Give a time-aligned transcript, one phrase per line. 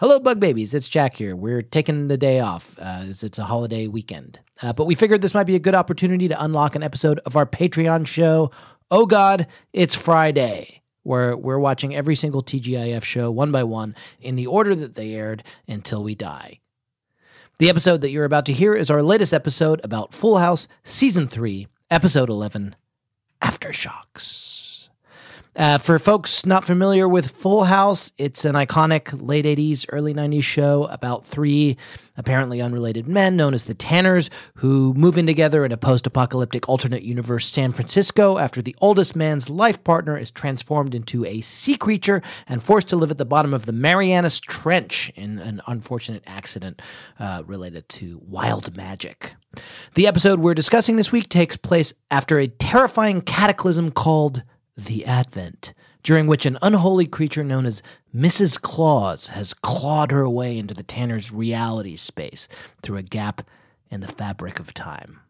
[0.00, 0.74] Hello, Bug Babies.
[0.74, 1.34] It's Jack here.
[1.34, 4.38] We're taking the day off uh, as it's a holiday weekend.
[4.62, 7.34] Uh, but we figured this might be a good opportunity to unlock an episode of
[7.34, 8.52] our Patreon show.
[8.92, 14.36] Oh, God, it's Friday, where we're watching every single TGIF show one by one in
[14.36, 16.60] the order that they aired until we die.
[17.58, 21.26] The episode that you're about to hear is our latest episode about Full House Season
[21.26, 22.76] 3, Episode 11
[23.42, 24.67] Aftershocks.
[25.56, 30.44] Uh, for folks not familiar with Full House, it's an iconic late 80s, early 90s
[30.44, 31.76] show about three
[32.16, 36.68] apparently unrelated men known as the Tanners who move in together in a post apocalyptic
[36.68, 41.76] alternate universe San Francisco after the oldest man's life partner is transformed into a sea
[41.76, 46.24] creature and forced to live at the bottom of the Marianas Trench in an unfortunate
[46.26, 46.82] accident
[47.18, 49.34] uh, related to wild magic.
[49.94, 54.42] The episode we're discussing this week takes place after a terrifying cataclysm called
[54.78, 57.82] the Advent, during which an unholy creature known as
[58.14, 58.60] Mrs.
[58.60, 62.48] Claus has clawed her way into the Tanner's reality space
[62.82, 63.42] through a gap
[63.90, 65.20] in the fabric of time.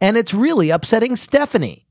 [0.00, 1.86] And it's really upsetting Stephanie.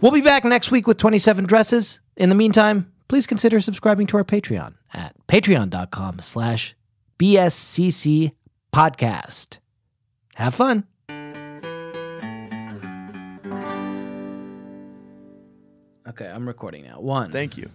[0.00, 2.00] We'll be back next week with 27 dresses.
[2.16, 6.74] In the meantime, please consider subscribing to our Patreon at patreon.com slash
[7.18, 8.32] BSCC
[8.72, 9.58] podcast.
[10.34, 10.84] Have fun.
[16.08, 17.00] Okay, I'm recording now.
[17.00, 17.70] One, Thank you.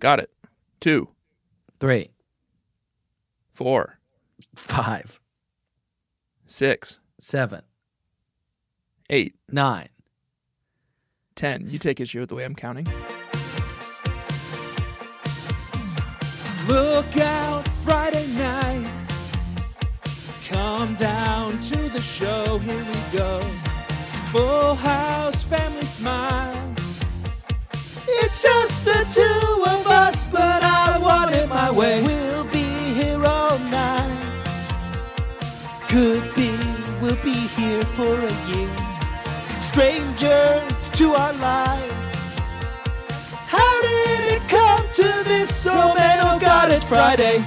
[0.00, 0.30] Got it.
[0.80, 1.08] Two,
[1.78, 2.10] three,
[3.52, 3.98] four,
[4.56, 5.20] five,
[6.44, 7.62] six, seven,
[9.10, 9.90] eight, nine.
[11.36, 11.68] ten.
[11.70, 12.88] You take issue with the way I'm counting.
[16.66, 18.90] Look out Friday night.
[20.48, 22.58] Come down to the show.
[22.58, 23.40] Here we go.
[24.32, 26.71] Full house, family smiles.
[28.34, 32.00] It's just the two of us, but I want it my way.
[32.00, 34.56] We'll be here all night.
[35.86, 36.56] Could be,
[37.02, 38.70] we'll be here for a year.
[39.60, 41.92] Strangers to our life.
[43.52, 45.66] How did it come to this?
[45.70, 47.44] Oh man, oh god, it's Friday.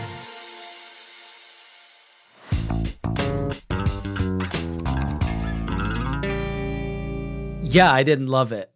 [7.64, 8.75] Yeah, I didn't love it.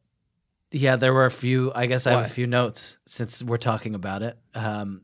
[0.72, 1.72] Yeah, there were a few.
[1.74, 2.26] I guess I have Why?
[2.28, 4.38] a few notes since we're talking about it.
[4.54, 5.02] Um,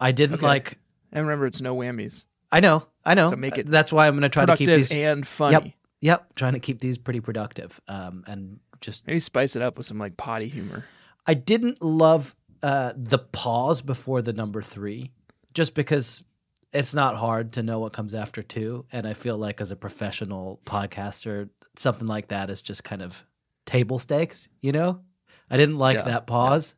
[0.00, 0.46] I didn't Okay.
[0.46, 0.78] like.
[1.12, 2.24] And remember, it's no whammies.
[2.50, 3.30] I know, I know.
[3.30, 4.92] So make it That's why I'm going to try to keep Productive these.
[4.92, 5.52] and funny.
[5.52, 6.34] Yep, yep.
[6.34, 7.80] Trying to keep these pretty productive.
[7.88, 10.84] Um, and just Maybe spice it up with some like potty humor.
[11.26, 15.12] I didn't love uh, the pause before the number three,
[15.54, 16.24] just because
[16.72, 18.84] it's not hard to know what comes after two.
[18.92, 23.24] And I feel like as a professional podcaster, something like that is just kind of
[23.66, 25.02] table stakes, you know?
[25.50, 26.74] I didn't like Yeah, that pause.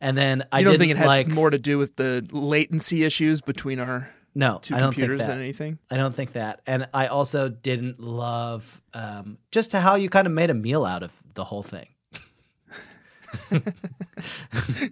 [0.00, 2.26] And then I You don't didn't think it has like more to do with the
[2.30, 5.26] latency issues between our no, two I don't think computers that.
[5.28, 5.78] than anything?
[5.90, 6.60] I don't think that.
[6.66, 11.02] And I also didn't love um, just how you kind of made a meal out
[11.02, 11.88] of the whole thing.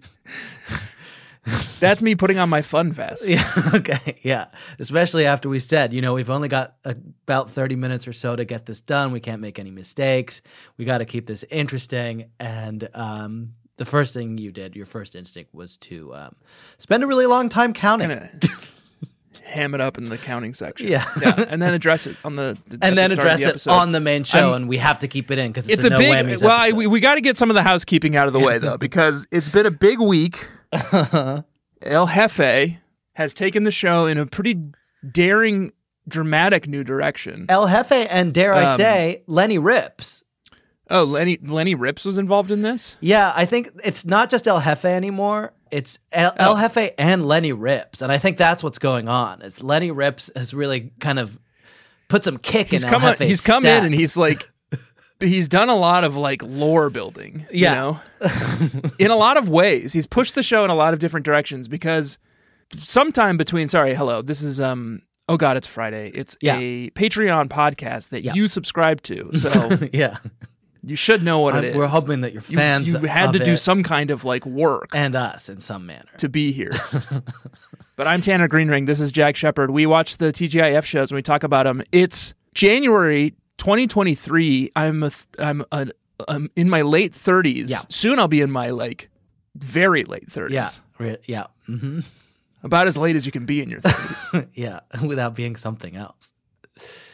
[1.79, 3.27] That's me putting on my fun vest.
[3.27, 3.43] Yeah.
[3.73, 4.17] Okay.
[4.23, 4.47] Yeah.
[4.79, 8.43] Especially after we said, you know, we've only got about 30 minutes or so to
[8.45, 9.11] get this done.
[9.11, 10.41] We can't make any mistakes.
[10.77, 12.29] We got to keep this interesting.
[12.39, 16.35] And um, the first thing you did, your first instinct was to um,
[16.77, 18.09] spend a really long time counting.
[18.09, 18.29] Kinda
[19.45, 20.87] ham it up in the counting section.
[20.87, 21.05] Yeah.
[21.21, 23.91] yeah, and then address it on the, the and then of address the it on
[23.91, 25.89] the main show, I'm- and we have to keep it in because it's, It's a
[25.91, 26.41] no big.
[26.41, 28.57] Well, I, we, we got to get some of the housekeeping out of the way
[28.57, 30.47] though, because it's been a big week.
[31.81, 32.77] El Jefe
[33.13, 34.57] has taken the show in a pretty
[35.11, 35.71] daring,
[36.07, 37.45] dramatic new direction.
[37.49, 40.23] El Jefe and dare I Um, say Lenny Ripps.
[40.89, 42.95] Oh, Lenny Lenny Ripps was involved in this.
[42.99, 45.53] Yeah, I think it's not just El Jefe anymore.
[45.71, 46.59] It's El, El Oh.
[46.59, 49.41] Jefe and Lenny Ripps, and I think that's what's going on.
[49.43, 51.37] Is Lenny Ripps has really kind of
[52.07, 54.49] put some kick He's in come El on- he's come in and he's like
[55.21, 57.45] he's done a lot of like lore building.
[57.51, 57.69] Yeah.
[57.71, 58.89] You know?
[58.99, 59.93] in a lot of ways.
[59.93, 62.17] He's pushed the show in a lot of different directions because
[62.77, 64.21] sometime between sorry, hello.
[64.21, 66.11] This is um oh god, it's Friday.
[66.13, 66.57] It's Yeah.
[66.57, 68.33] a Patreon podcast that Yeah.
[68.33, 69.29] you subscribe to.
[69.37, 70.17] So yeah,
[70.83, 71.75] you should know what I'm- it is.
[71.75, 72.87] we're hoping that you're you, fans.
[72.87, 76.09] you had of to do some kind of like work and us in some manner.
[76.17, 76.71] to be here.
[77.95, 78.85] but I'm Tanner Greenring.
[78.85, 79.71] This is Jack Shepherd.
[79.71, 81.83] We watch the TGIF shows and we talk about them.
[81.91, 84.71] It's January 2023.
[84.75, 85.87] I'm a th- I'm a,
[86.27, 87.69] I'm in my late 30s.
[87.69, 87.81] Yeah.
[87.89, 89.09] Soon I'll be in my like
[89.55, 90.51] very late 30s.
[90.51, 91.99] Yeah, re- yeah, hmm
[92.63, 94.47] About as late as you can be in your 30s.
[94.53, 96.33] yeah, without being something else.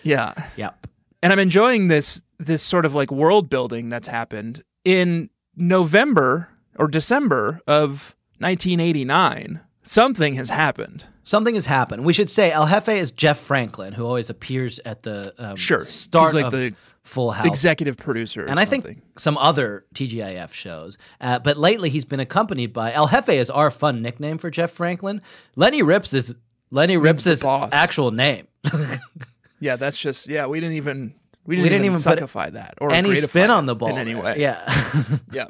[0.03, 0.33] yeah.
[0.55, 0.87] Yep.
[1.21, 6.87] and I'm enjoying this this sort of like world building that's happened in November or
[6.87, 9.61] December of 1989.
[9.85, 11.05] Something has happened.
[11.23, 12.05] Something has happened.
[12.05, 15.81] We should say El Jefe is Jeff Franklin, who always appears at the um, Sure.
[15.81, 17.45] start He's like of the Full House.
[17.45, 18.81] Executive producer, and I something.
[18.81, 20.97] think some other TGIF shows.
[21.21, 24.71] Uh, but lately, he's been accompanied by El Jefe is our fun nickname for Jeff
[24.71, 25.21] Franklin.
[25.55, 26.35] Lenny Ripps is
[26.71, 27.69] Lenny Ripps' boss.
[27.71, 28.47] actual name.
[29.59, 30.47] yeah, that's just yeah.
[30.47, 31.13] We didn't even
[31.45, 33.97] we didn't, We didn't even, even suckify that or Any spin on the ball in
[33.97, 34.37] any way.
[34.39, 34.61] Yeah.
[35.31, 35.45] yeah,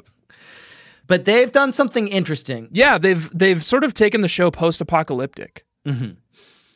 [1.06, 2.98] but they've done something interesting, yeah.
[2.98, 5.64] They've they've sort of taken the show post-apocalyptic.
[5.84, 6.16] Um,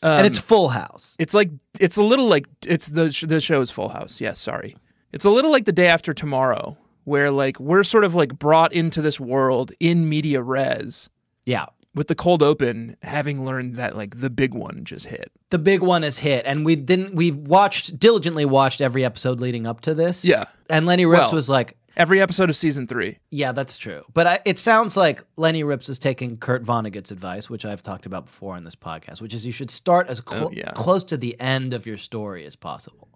[0.02, 1.14] and it's Full House.
[1.18, 4.20] It's like it's a little like it's the sh- the show is Full House.
[4.20, 4.76] Yes, sorry.
[5.12, 8.72] It's a little like the day after tomorrow, where like we're sort of like brought
[8.72, 11.10] into this world in media res
[11.44, 11.66] Yeah.
[11.94, 15.30] with the cold open, having learned that like the big one just hit.
[15.50, 17.14] The big one is hit, and we didn't.
[17.14, 20.24] We watched diligently watched every episode leading up to this.
[20.24, 23.18] Yeah, and Lenny Ripps Well- was like, every episode of season three.
[23.30, 24.02] Yeah, that's true.
[24.14, 28.06] But I, it sounds like Lenny Ripps is taking Kurt Vonnegut's advice, which I've talked
[28.06, 30.72] about before in this podcast, which is you should start as Oh, yeah.
[30.74, 33.08] close to the end of your story as possible.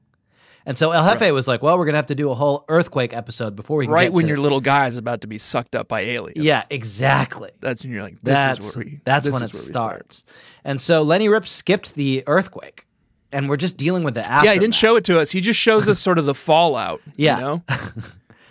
[0.67, 3.13] And so El Jefe was like, "Well, we're gonna have to do a whole earthquake
[3.13, 5.75] episode before we can Right when to- your little guy is about to be sucked
[5.77, 6.43] up by aliens.
[6.43, 7.51] yeah, exactly.
[7.61, 9.01] that's when you're like, this That's is where we.
[9.05, 10.25] that's when it starts.
[10.65, 12.87] And so Lenny Ripps skipped the earthquake,
[13.31, 14.45] and we're just dealing with the aftermath.
[14.47, 15.31] Yeah, he didn't show it to us.
[15.33, 17.03] He just shows us sort of the fallout.
[17.17, 17.37] Yeah.
[17.37, 17.63] You know?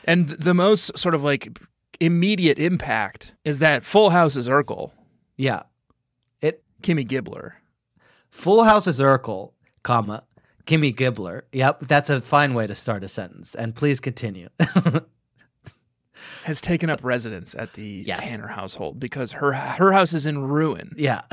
[0.05, 1.57] and the most sort of like
[2.00, 4.91] immediate impact is that Full House is Urkel,
[5.38, 5.63] Yeah,
[6.41, 7.53] it Kimmy Gibbler.
[8.29, 9.51] Full House is Urkel,
[9.83, 10.23] comma
[10.65, 11.41] Kimmy Gibbler.
[11.51, 13.53] Yep, that's a fine way to start a sentence.
[13.55, 14.50] And please continue.
[16.45, 18.29] Has taken up residence at the Yes.
[18.29, 20.94] Tanner household because her her house is in ruin.
[20.97, 21.21] yeah.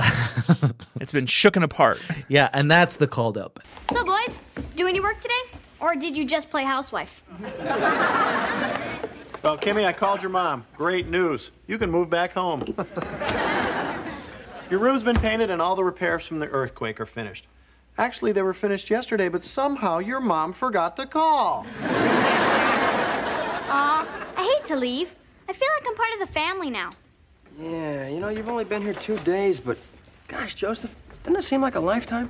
[1.01, 1.99] It's been shooken apart.
[2.29, 3.65] Yeah, and that's the cold open.
[3.93, 4.39] So, boys,
[4.77, 5.59] do any work today?
[5.81, 7.23] Or did you just play housewife?
[9.43, 10.67] Well, Kimmy, I called your mom.
[10.77, 11.51] Great news.
[11.67, 12.63] You can move back home.
[14.71, 17.47] your room's been painted and all the repairs from the earthquake are finished.
[17.97, 21.67] Actually, they were finished yesterday, but somehow your mom forgot to call.
[23.73, 24.07] Aw,
[24.37, 25.15] I hate to leave.
[25.49, 26.91] I feel like I'm part of the family now.
[27.59, 29.79] Yeah, you know, you've only been here two days, but
[30.29, 32.29] gosh, Joseph, doesn't it seem like a lifetime?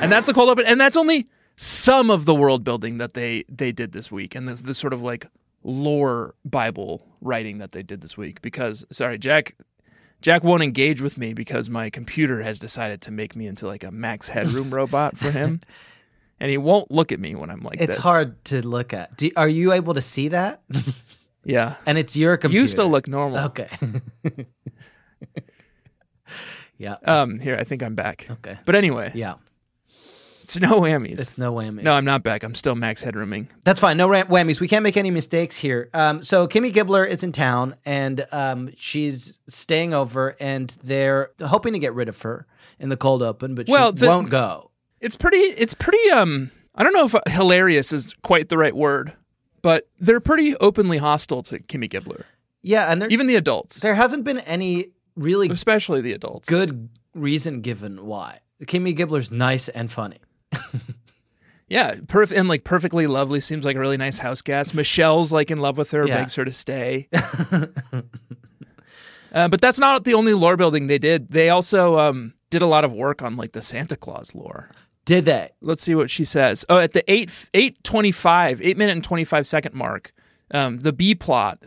[0.00, 1.26] And that's the cold open and that's only
[1.56, 4.92] some of the world building that they they did this week and this the sort
[4.92, 5.26] of like
[5.64, 9.54] lore bible writing that they did this week because sorry jack
[10.20, 13.84] jack won't engage with me because my computer has decided to make me into like
[13.84, 15.60] a max headroom robot for him
[16.40, 18.02] and he won't look at me when i'm like It's this.
[18.04, 19.16] hard to look at.
[19.16, 20.62] Do, are you able to see that?
[21.44, 22.62] yeah and it's your computer.
[22.62, 23.68] you still look normal Okay.
[26.78, 26.96] yeah.
[27.04, 28.58] um here i think i'm back Okay.
[28.64, 29.34] but anyway Yeah.
[30.42, 31.82] It's no whammies It's no whammies.
[31.82, 33.96] no i'm not back i'm still max headrooming That's fine.
[33.96, 34.60] No ram- whammies.
[34.60, 35.88] We can't make any mistakes here.
[35.94, 41.72] Um, so Kimmy Gibbler is in town, and um, she's staying over, and they're hoping
[41.74, 42.46] to get rid of her
[42.80, 44.70] in the cold open, but she Well, the- won't go.
[45.00, 45.38] It's pretty.
[45.38, 46.10] It's pretty.
[46.10, 49.12] Um, I don't know if hilarious is quite the right word,
[49.62, 52.24] but they're pretty openly hostile to Kimmy Gibbler.
[52.62, 56.48] Yeah, and Even the adults, there hasn't been any really especially the adults.
[56.48, 58.40] good reason given why.
[58.64, 60.18] Kimmy Gibbler's nice and funny.
[61.68, 63.40] Yeah, perf- and like perfectly lovely.
[63.40, 64.74] Seems like a really nice house guest.
[64.74, 66.16] Michelle's like in love with her, Yeah.
[66.16, 67.08] begs her to stay.
[69.32, 71.30] uh, but that's not the only lore building they did.
[71.30, 74.68] They also um, did a lot of work on like the Santa Claus lore.
[75.04, 75.50] Did they?
[75.62, 76.64] let's see what she says.
[76.68, 80.12] Oh, at the eight eight twenty five, eight minute and twenty five second mark,
[80.52, 81.62] um, the B plot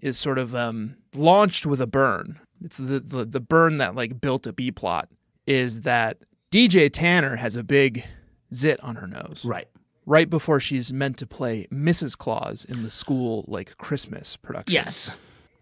[0.00, 2.40] is sort of um, launched with a burn.
[2.64, 5.08] It's the, the the burn that like built a B plot
[5.46, 6.16] is that
[6.50, 8.04] DJ Tanner has a big
[8.52, 9.68] zit on her nose Right.
[10.06, 12.16] right before she's meant to play Mrs.
[12.16, 14.74] Claus in the school like Christmas production.
[14.74, 15.16] Yes.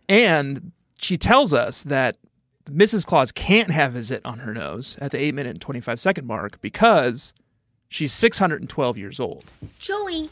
[0.08, 2.16] And she tells us that
[2.70, 3.06] Mrs.
[3.06, 6.26] Claus can't have a zit on her nose at the 8 minute and 25 second
[6.26, 7.32] mark because
[7.88, 9.52] she's 612 years old.
[9.78, 10.30] Joey,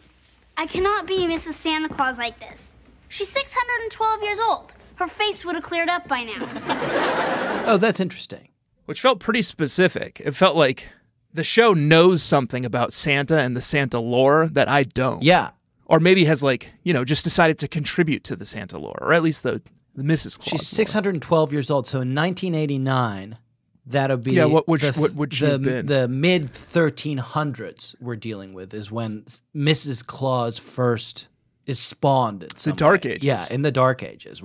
[0.56, 1.52] I cannot be Mrs.
[1.54, 2.72] Santa Claus like this.
[3.08, 4.74] She's 612 years old.
[4.96, 7.62] Her face would have cleared up by now.
[7.68, 8.48] Oh, that's interesting.
[8.84, 10.20] Which felt pretty specific.
[10.24, 10.88] It felt like
[11.36, 15.22] the show knows something about Santa and the Santa lore that I don't.
[15.22, 15.50] Yeah.
[15.86, 19.12] Or maybe has like, you know, just decided to contribute to the Santa lore, or
[19.12, 19.62] at least the,
[19.94, 20.36] the Mrs.
[20.38, 20.48] Claus.
[20.48, 20.86] She's lore.
[20.86, 21.86] 612 years old.
[21.86, 23.38] So in 1989,
[23.86, 28.52] that'll be Yeah, what would- the, what would she the, the mid 1300s we're dealing
[28.52, 29.24] with is when
[29.54, 30.04] Mrs.
[30.04, 31.28] Claus first
[31.66, 32.42] is spawned.
[32.44, 33.12] in some Dark way.
[33.12, 33.24] Ages.
[33.24, 34.42] Yeah, in the Dark Ages,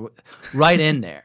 [0.53, 1.23] right in there.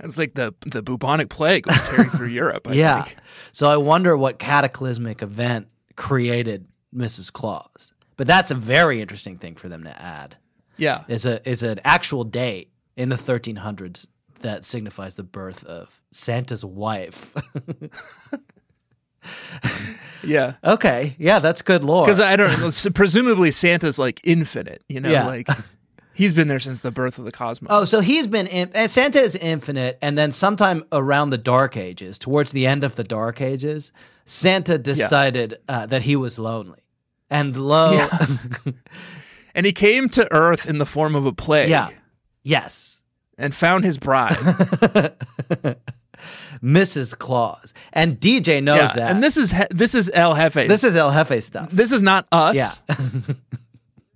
[0.00, 2.68] It's like the the bubonic plague was tearing through Europe.
[2.68, 3.02] I yeah.
[3.04, 3.16] think.
[3.52, 7.32] So I wonder what cataclysmic event created Mrs.
[7.32, 7.92] Claus.
[8.16, 10.36] But that's a very interesting thing for them to add.
[10.76, 11.04] Yeah.
[11.08, 14.06] Is a is an actual date in the 1300s
[14.40, 17.34] that signifies the birth of Santa's wife.
[20.22, 20.54] Yeah.
[20.64, 22.04] okay, yeah, that's good lore.
[22.06, 22.70] Because I don't know.
[22.94, 25.26] presumably Santa's like infinite, you know, Yeah.
[25.26, 25.48] like
[26.14, 27.68] he's been there since the birth of the cosmos.
[27.72, 31.76] Oh, so he's been in, and Santa is infinite, and then sometime around the Dark
[31.76, 33.92] Ages, towards the end of the Dark Ages,
[34.24, 36.80] Santa decided uh, that he was lonely,
[37.30, 38.26] and lo, Yeah.
[39.56, 41.68] And he came to Earth in the form of a plague.
[41.68, 41.90] yeah,
[42.42, 43.02] yes,
[43.38, 44.36] And found his bride.
[46.62, 47.16] Mrs.
[47.18, 48.92] Claus, and DJ knows yeah.
[48.94, 50.66] that, And this is he- this is El Jefe.
[50.66, 51.70] this is El Jefe stuff.
[51.70, 52.82] this is not us.
[52.88, 52.96] Yeah.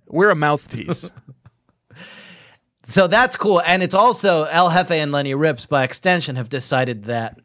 [0.07, 1.09] We're a mouthpiece.
[2.89, 3.61] So that's cool.
[3.65, 7.39] And it's also El Jefe and Lenny Ripps, by extension, have decided that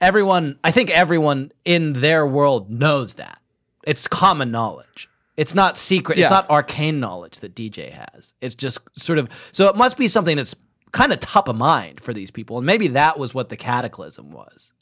[0.00, 3.38] everyone, I think everyone in their world knows that.
[3.86, 5.08] It's common knowledge.
[5.36, 6.18] It's not secret.
[6.18, 8.32] It's not arcane knowledge that DJ has.
[8.40, 10.54] It's just sort of, so it must be something that's
[10.92, 12.56] kind of top of mind for these people.
[12.56, 14.72] And maybe that was what the cataclysm was.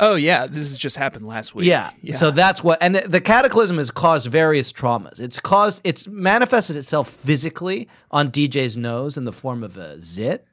[0.00, 1.66] Oh yeah, this has just happened last week.
[1.66, 1.90] Yeah.
[2.02, 2.16] Yeah.
[2.16, 5.20] So that's what, and the, the cataclysm has caused various traumas.
[5.20, 10.46] It's caused, it's manifested itself physically on DJ's nose in the form of a zit.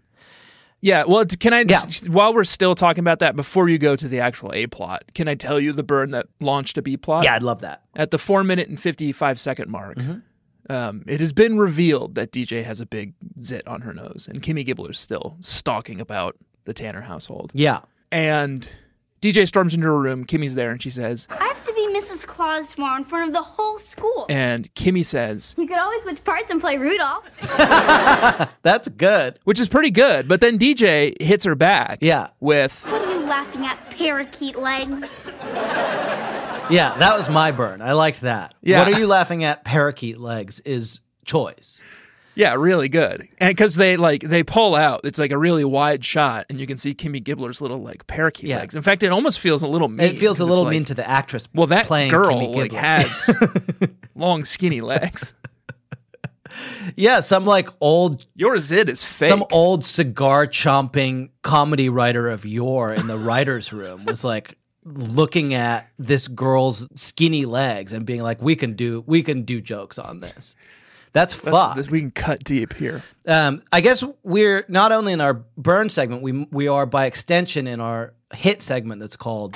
[0.80, 1.88] Yeah, well, can I Yeah.
[2.08, 5.28] while we're still talking about that before you go to the actual A plot, can
[5.28, 7.24] I tell you the burn that launched a B plot?
[7.24, 7.82] Yeah, I'd love that.
[7.96, 9.98] At the 4 minute and 55 second mark.
[9.98, 10.20] Mm-hmm.
[10.70, 14.42] Um, it has been revealed that DJ has a big zit on her nose, and
[14.42, 16.36] Kimmy Gibbler's still stalking about
[16.66, 17.52] the Tanner household.
[17.56, 17.80] Yeah.
[18.12, 18.68] And
[19.22, 20.26] DJ storms into her room.
[20.26, 22.26] Kimmy's there, and she says, I have to be Mrs.
[22.28, 24.26] Claus tomorrow in front of the whole school.
[24.30, 27.24] and Kimmy says, You could always switch parts and play Rudolph.
[28.62, 29.40] That's good.
[29.44, 30.28] which is pretty good.
[30.28, 31.98] But then DJ hits her back.
[32.02, 32.30] Yeah.
[32.40, 35.16] With What are you laughing at, parakeet legs?
[36.70, 37.82] Yeah, that was my burn.
[37.82, 38.54] I liked that.
[38.62, 38.84] Yeah.
[38.86, 39.64] What are you laughing at?
[39.64, 41.82] Parakeet legs is choice.
[42.38, 43.28] Yeah, really good.
[43.40, 46.68] And because they like they pull out, it's like a really wide shot, and you
[46.68, 48.60] can see Kimmy Gibbler's little like parakeet Yeah.
[48.60, 48.76] legs.
[48.76, 50.08] In fact, it almost feels a little mean.
[50.08, 51.48] It feels a little it's mean like, to the actress.
[51.56, 53.30] Well, that playing girl Kimmy like has
[54.16, 55.34] long, skinny legs.
[56.96, 59.30] yeah, some like old, Your zit is fake.
[59.30, 65.54] some old cigar chomping comedy writer of yore in the writers' room was like looking
[65.54, 69.98] at this girl's skinny legs and being like, "We can do, we can do jokes
[70.00, 70.56] on this."
[71.18, 71.90] That's, That's- fucked.
[71.92, 73.02] we can cut deep here.
[73.26, 77.66] Um, I guess we're not only in our burn segment, we we are by extension
[77.66, 79.54] in our hit segment that's called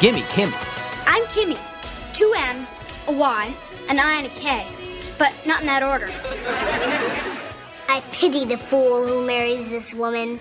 [0.00, 0.54] Gimme Kimmy.
[1.08, 1.58] I'm Kimmy.
[2.14, 2.68] Two M's,
[3.08, 3.54] a Y,
[3.88, 4.64] an I, and a K.
[5.18, 6.08] But not in that order.
[7.88, 10.38] I pity the fool who marries this woman.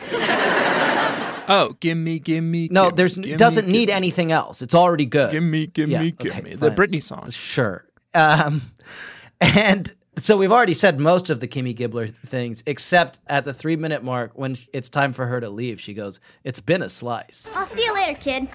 [1.47, 2.69] Oh, gimme, gimme.
[2.71, 4.61] No, gimme, there's gimme, doesn't need gimme, anything else.
[4.61, 5.31] It's already good.
[5.31, 6.31] Gimme, gimme, Yeah, gimme.
[6.31, 6.75] okay, the fine.
[6.75, 7.29] Britney song.
[7.31, 7.83] Sure.
[8.13, 8.61] Um,
[9.41, 13.75] and so we've already said most of the Kimmy Gibbler things, except at the three
[13.75, 15.79] minute mark when it's time for her to leave.
[15.81, 18.47] She goes, "It's been a slice," I'll see you later, kid.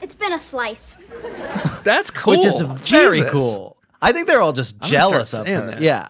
[0.00, 0.96] It's been a slice.
[1.84, 2.36] That's cool.
[2.36, 3.30] which is very Jesus.
[3.30, 3.76] cool.
[4.00, 5.66] I think they're all just I'm gonna start jealous of her.
[5.72, 5.80] that.
[5.80, 6.08] Yeah,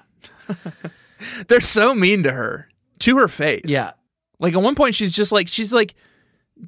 [1.49, 2.69] They're so mean to her,
[3.01, 3.65] to her face.
[3.67, 3.93] yeah.
[4.39, 5.95] Like at one point, she's just like she's like,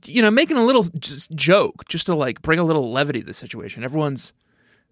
[0.04, 3.26] you know, making a little just joke just to like bring a little levity to
[3.26, 3.82] the situation.
[3.84, 4.32] Everyone's,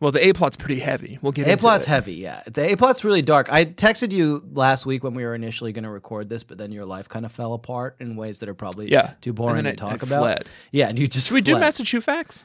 [0.00, 1.18] well, the A plot's pretty heavy.
[1.22, 2.42] We'll get A plot's heavy, yeah.
[2.46, 3.52] The A plot's really dark.
[3.52, 6.72] I texted you last week when we were initially going to record this, but then
[6.72, 9.14] your life kind of fell apart in ways that are probably Yeah.
[9.20, 10.20] too boring And to I- talk I about.
[10.20, 10.48] fled.
[10.72, 11.60] Yeah, and you just Should we do fled.
[11.60, 12.44] Massachusetts facts?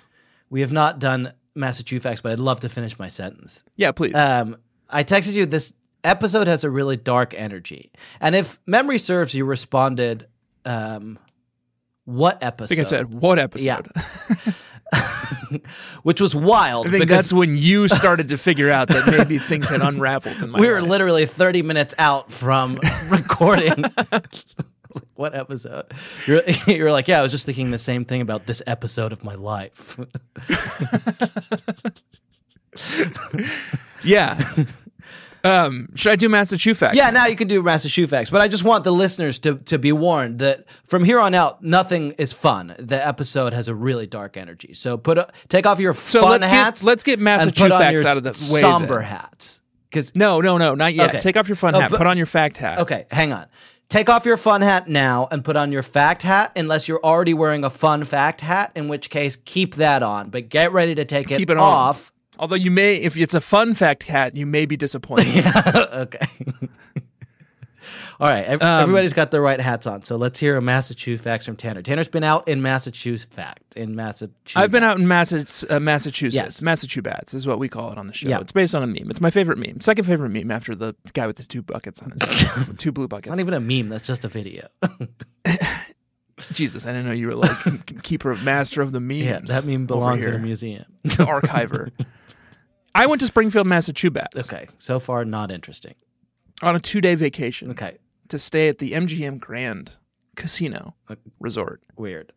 [0.49, 3.63] We have not done Massachusetts, but I'd love to finish my sentence.
[3.75, 4.13] Yeah, please.
[4.13, 4.57] Um,
[4.89, 5.73] I texted you this
[6.03, 10.27] episode has a really dark energy, and if memory serves, you responded,
[10.63, 11.17] um,
[12.05, 13.65] "What I episode?" think I said what episode?
[13.65, 13.81] Yeah.
[16.03, 19.37] which was wild I think because that's when you started to figure out that maybe
[19.39, 23.83] things had unraveled in my we were literally 30 minutes out from recording.
[24.11, 24.35] Like,
[25.15, 25.85] what episode?
[26.25, 29.23] You're, you're like, yeah, I was just thinking the same thing about this episode of
[29.23, 29.99] my life.
[34.03, 34.39] yeah.
[35.47, 38.83] Um, should I do Massachusetts yeah, now you can do Facts, but I just want
[38.83, 42.75] the listeners to, to be warned that from here on out, nothing is fun.
[42.79, 44.73] The episode has a really dark energy.
[44.73, 46.83] So put a, take off your So fun let's get- hats.
[46.83, 49.03] let's get Massachusetts put on facts your out of the way Somber then.
[49.05, 49.61] hats.
[49.89, 51.09] Because No, no, no, not yet.
[51.09, 51.19] Okay.
[51.19, 51.91] Take off your fun Oh, hat.
[51.91, 52.79] but- Put on your fact hat.
[52.79, 53.45] Okay, hang on.
[53.89, 57.33] Take off your fun hat now and put on your fact hat, unless you're already
[57.33, 60.29] wearing a fun fact hat, in which case keep that on.
[60.29, 61.95] But get ready to take it, Keep it on.
[62.39, 65.45] Although you may, if it's a fun fact hat, you may be disappointed.
[65.75, 66.27] okay.
[68.19, 70.01] All right, ev- Um, everybody's got their right hats on.
[70.01, 71.83] So let's hear a Massachusetts facts from Tanner.
[71.83, 74.53] Tanner's been out in Massachusetts fact in Massachusetts.
[74.55, 76.35] I've been out in Massach- uh, Massachusetts.
[76.35, 76.61] Yes.
[76.63, 78.27] Massachusetts is what we call it on the show.
[78.27, 78.39] Yeah.
[78.39, 79.11] It's based on a meme.
[79.11, 79.81] It's my favorite meme.
[79.81, 82.77] Second favorite meme after the guy with the two buckets on his head.
[82.79, 83.29] two blue buckets.
[83.29, 83.87] Not even a meme.
[83.87, 84.67] That's just a video.
[86.53, 89.23] Jesus, I didn't know you were like keeper of master of the memes.
[89.25, 90.85] yeah, that meme belongs in a museum.
[91.03, 91.91] the archiver.
[92.97, 95.95] I went to Springfield, Massachusetts okay, so far not interesting.
[96.63, 97.97] on a two day vacation Okay,
[98.29, 99.91] to stay at the MGM Grand
[100.35, 101.19] Casino Okay.
[101.39, 102.33] Resort weird.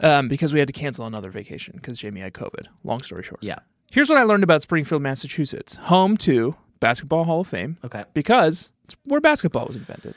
[0.00, 2.66] um, because we had to cancel another vacation because Jamie had COVID.
[2.84, 3.42] Long story short.
[3.42, 3.58] Yeah.
[3.92, 8.04] Here's what I learned about Springfield, Massachusetts home to Basketball Hall of Fame Okay.
[8.14, 10.14] because it's where basketball was invented.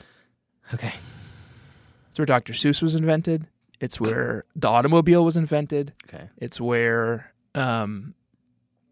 [0.72, 0.94] Okay.
[2.10, 2.52] It's where Dr.
[2.52, 3.46] Seuss was invented.
[3.80, 5.92] It's where the automobile was invented.
[6.08, 6.30] Okay.
[6.38, 8.14] It's where, um,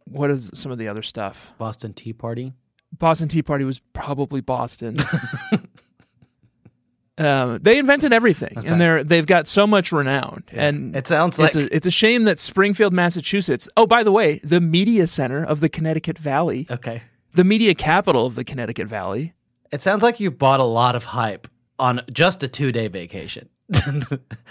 [0.04, 1.52] what is some of the other stuff?
[1.58, 2.52] Boston Tea Party.
[2.98, 4.96] Boston Tea Party was probably Boston.
[7.18, 8.68] um, they invented everything, Okay.
[8.68, 10.44] and they're they've got so much renown.
[10.52, 13.68] And It sounds like it's a it's a shame that Springfield, Massachusetts.
[13.76, 17.02] Oh, by the way, the media center of the Connecticut Valley, okay.
[17.34, 19.34] the media capital of the Connecticut Valley.
[19.70, 23.48] It sounds like you've bought a lot of hype on just a two day vacation.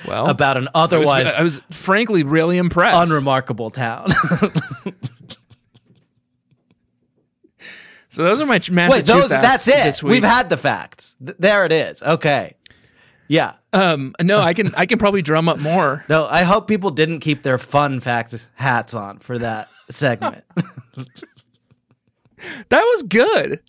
[0.08, 2.98] Well, about an I was, otherwise I was frankly really impressed.
[2.98, 4.10] unremarkable town.
[8.12, 10.04] so those are my ch- Wait, those that's it.
[10.04, 11.16] We've had the facts.
[11.26, 12.04] Th- there it is.
[12.04, 12.56] Okay.
[13.28, 13.54] Yeah.
[13.74, 16.06] Um, no, I can I can probably drum up more.
[16.10, 20.44] No, I hope people didn't keep their fun fact hats on for that segment.
[22.70, 23.60] That was good.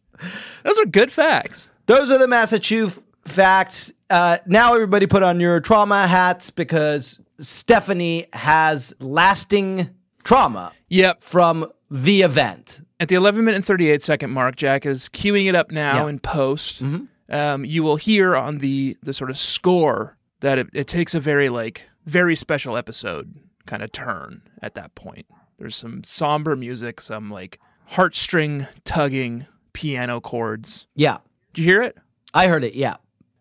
[0.65, 1.71] Those are good facts.
[1.87, 3.93] Those are the Massachusetts facts.
[4.09, 9.91] Uh, now, everybody put on your trauma hats because Stephanie has lasting
[10.25, 11.23] trauma Yep.
[11.23, 12.81] from the event.
[13.03, 16.01] At the 11 minute and 38 second mark, Jack is queuing it up now Yeah.
[16.03, 16.09] Mm-hmm.
[16.09, 16.83] in post.
[17.29, 21.19] Um, you will hear on the the sort of score that it, it takes a
[21.19, 23.35] very like very special episode
[23.67, 25.27] kind of turn at that point.
[25.57, 27.59] There's some somber music, some like
[27.91, 30.87] heartstring tugging piano chords.
[30.95, 31.19] Yeah.
[31.55, 31.97] Did you hear it?
[32.33, 32.75] I heard it.
[32.77, 32.99] Yeah.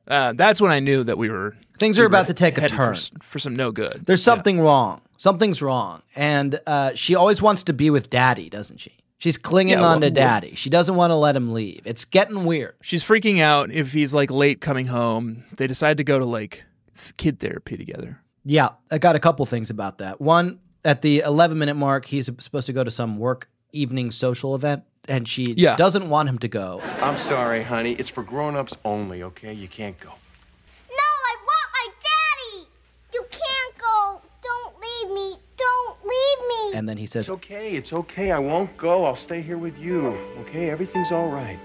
[0.08, 2.62] Uh, that's when I knew that we were Things we are about to take a
[2.62, 3.22] headed for turn.
[3.22, 4.06] for, some no good.
[4.08, 5.02] There's something wrong.
[5.18, 6.02] Something's wrong.
[6.16, 8.98] And uh, she always wants to be with daddy, doesn't she?
[9.22, 10.56] She's clinging Yeah, well, on to daddy.
[10.56, 11.82] She doesn't want to let him leave.
[11.86, 12.74] It's getting weird.
[12.82, 15.44] She's freaking out if he's like late coming home.
[15.58, 16.64] They decide to go to like
[17.00, 18.20] th- kid therapy together.
[18.44, 20.20] Yeah, I got a couple things about that.
[20.20, 24.56] One, at the 11 minute mark, he's supposed to go to some work evening social
[24.56, 25.76] event, and she Yeah.
[25.76, 26.82] doesn't want him to go.
[27.04, 27.92] I'm sorry, honey.
[27.94, 29.54] It's for grown-ups only, okay?
[29.54, 30.10] You can't go.
[30.10, 30.96] No,
[31.32, 32.68] I want my daddy.
[33.14, 34.22] You can't go.
[34.42, 35.38] Don't leave me.
[35.58, 36.61] Don't leave me.
[36.74, 37.72] And then he says, It's okay.
[37.76, 38.32] It's okay.
[38.32, 39.06] I won't go.
[39.06, 40.08] I'll stay here with you.
[40.42, 40.70] Okay?
[40.70, 41.60] Everything's all right.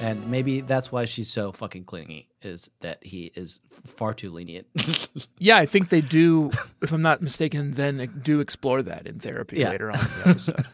[0.00, 4.66] and maybe that's why she's so fucking clingy, is that he is far too lenient.
[5.38, 6.50] Yeah, I think they do.
[6.80, 9.70] if I'm not mistaken, then do explore that in therapy Yeah.
[9.70, 10.66] later on in the episode.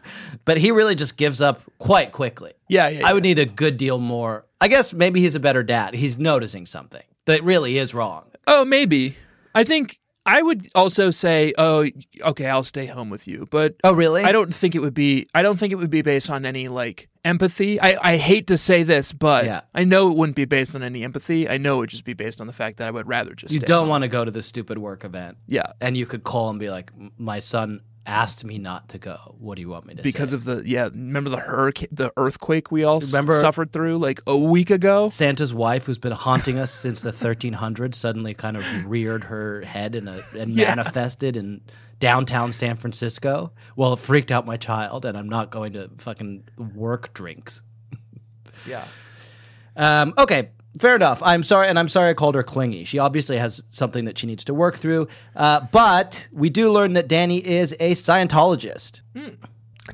[0.45, 2.53] but he really just gives up quite quickly.
[2.69, 3.07] Yeah, yeah.
[3.07, 4.45] I would need a good deal more.
[4.61, 5.93] I guess maybe he's a better dad.
[5.93, 8.31] He's noticing something that really is wrong.
[8.47, 9.15] Oh, maybe.
[9.53, 11.87] I think I would also say, oh,
[12.21, 13.47] okay, I'll stay home with you.
[13.49, 14.23] But Oh, really?
[14.23, 15.27] I don't think it would be.
[15.33, 17.79] I don't think it would be based on any like empathy.
[17.81, 19.61] I, I hate to say this, but Yeah.
[19.73, 21.49] I know it wouldn't be based on any empathy.
[21.49, 23.53] I know it would just be based on the fact that I would rather just.
[23.53, 25.37] You don't want to go to the stupid work event.
[25.47, 29.35] Yeah, And you could call and be like, my son asked me not to go.
[29.39, 30.03] What do you want me to say?
[30.03, 30.35] because say?
[30.35, 30.85] of the yeah.
[30.91, 35.09] Remember the hurricane, the earthquake we all Remember- suffered through like a week ago.
[35.09, 39.95] Santa's wife, who's been haunting us since the 1300s, suddenly kind of reared her head
[39.95, 40.69] in a, and Yeah.
[40.75, 41.61] manifested in
[41.99, 43.51] downtown San Francisco.
[43.75, 47.61] Well, it freaked out my child, and I'm not going to fucking work drinks.
[48.67, 48.85] Yeah.
[49.75, 51.21] Um, okay, fair enough.
[51.23, 52.83] I'm sorry, and I'm sorry I called her clingy.
[52.83, 55.07] She obviously has something that she needs to work through.
[55.35, 59.01] Uh, but we do learn that Danny is a Scientologist.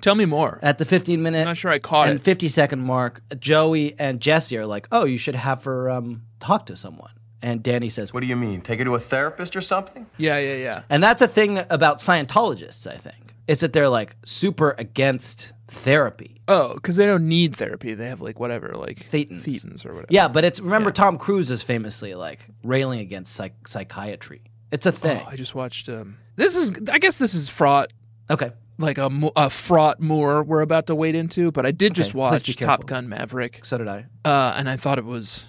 [0.02, 0.60] Tell me more.
[0.62, 2.24] At the 15 minute I'm not sure I caught and it.
[2.24, 6.66] 50 second mark, Joey and Jesse are like, "Oh, you should have her um, talk
[6.68, 7.12] to someone."
[7.42, 8.62] And Danny says, What do you mean?
[8.62, 10.08] Take her to a therapist or something?
[10.18, 10.82] Yeah, yeah, yeah.
[10.90, 12.88] and that's a thing about Scientologists.
[12.88, 16.42] I think it's that they're like super against therapy.
[16.48, 17.94] Oh, because they don't need therapy.
[17.94, 19.44] They have like whatever, like Thetans.
[19.44, 20.08] thetans or whatever.
[20.10, 24.42] Yeah, but it's remember Tom Cruise is famously like railing against psych- psychiatry.
[24.72, 25.22] It's a thing.
[25.26, 25.88] Oh, I just watched.
[25.90, 26.72] Um, this is.
[26.92, 27.92] I guess this is fraught.
[28.30, 28.52] okay.
[28.80, 32.12] Like a, mo- a fraught moor we're about to wade into, but I did just
[32.12, 32.86] Okay, please watch Top.
[32.86, 34.06] Gun Maverick, So did I.
[34.24, 35.46] uh, and I thought it was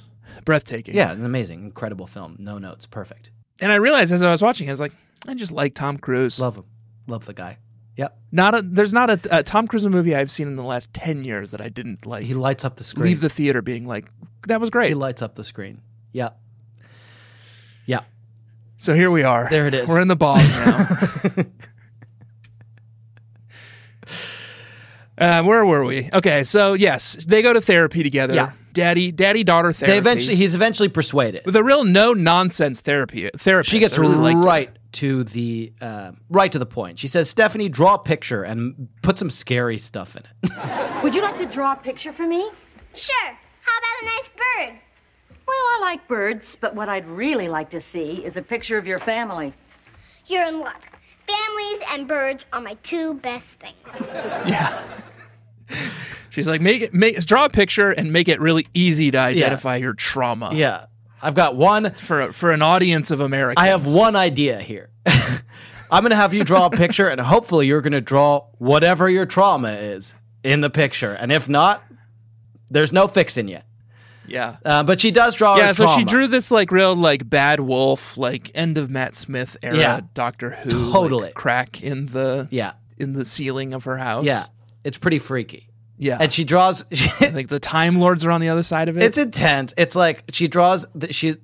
[0.46, 0.94] breathtaking.
[0.94, 2.36] Yeah, an amazing, incredible film.
[2.38, 3.30] No notes, perfect.
[3.60, 4.92] and I realized as I was watching, I was like,
[5.26, 6.40] I just like Tom Cruise.
[6.40, 6.64] Love him.
[7.06, 7.58] Love the guy.
[7.98, 8.16] Yep.
[8.30, 11.24] Not a there's not a, a Tom Cruise movie I've seen in the last ten
[11.24, 12.24] years that I didn't like.
[12.24, 13.06] He lights up the screen.
[13.06, 14.08] leave the theater being like,
[14.46, 14.88] that was great.
[14.88, 15.82] He lights up the screen.
[16.12, 16.30] Yeah.
[17.86, 18.02] Yeah.
[18.78, 19.50] So here we are.
[19.50, 19.88] There it is.
[19.88, 20.38] We're in the bog
[25.18, 25.20] now.
[25.40, 26.08] uh, where were we?
[26.14, 28.34] Okay, so yes, they go to therapy together.
[28.34, 28.52] Yeah.
[28.72, 29.90] Daddy, daddy, daughter therapy.
[29.90, 31.40] They eventually he's eventually persuaded.
[31.44, 33.72] with a real no nonsense therapy therapist.
[33.72, 36.98] She gets really right to the uh, right to the point.
[36.98, 41.22] She says, "Stephanie, draw a picture and put some scary stuff in it." Would you
[41.22, 42.50] like to draw a picture for me?
[42.94, 43.30] Sure.
[43.62, 44.78] How about a nice bird?
[45.46, 48.86] Well, I like birds, but what I'd really like to see is a picture of
[48.86, 49.54] your family.
[50.26, 50.86] You're in luck.
[51.26, 53.76] Families and birds are my two best things.
[54.46, 54.82] Yeah.
[56.30, 59.76] She's like, make it, make draw a picture and make it really easy to identify
[59.76, 60.50] your trauma.
[60.54, 60.86] yeah,
[61.22, 61.92] I've got one.
[61.92, 63.62] For for an audience of Americans.
[63.62, 64.90] I have one idea here.
[65.90, 69.72] I'm gonna have you draw a picture, and hopefully, you're gonna draw whatever your trauma
[69.72, 71.12] is in the picture.
[71.12, 71.82] And if not,
[72.70, 73.60] there's no fixing you.
[74.26, 74.56] Yeah.
[74.62, 75.56] Uh, but she does draw.
[75.56, 79.56] yeah, so she drew this like real like bad wolf, like end of Matt Smith
[79.62, 80.00] era Yeah.
[80.12, 81.32] Doctor Who like, Totally.
[81.32, 84.26] crack in the Yeah, in the ceiling of her house.
[84.26, 84.44] yeah,
[84.84, 85.67] it's pretty freaky.
[85.98, 86.18] Yeah.
[86.20, 86.84] And she draws.
[87.20, 89.02] like the Time Lords are on the other side of it.
[89.02, 89.74] It's intense.
[89.76, 90.86] It's like she draws.
[90.94, 91.34] The, she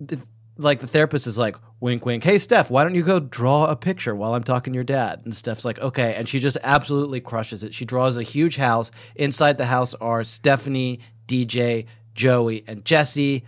[0.56, 2.24] like the therapist is like, wink, wink.
[2.24, 5.22] Hey, Steph, why don't you go draw a picture while I'm talking to your dad?
[5.24, 6.14] And Steph's like, okay.
[6.14, 7.74] And she just absolutely crushes it.
[7.74, 8.90] She draws a huge house.
[9.16, 13.44] Inside the house are Stephanie, DJ, Joey, and Jesse.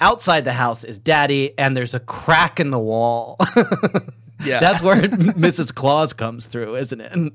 [0.00, 3.36] Outside the house is Daddy, and there's a crack in the wall.
[4.44, 4.60] yeah.
[4.60, 5.74] That's where Mrs.
[5.74, 7.32] Claus comes through, isn't it?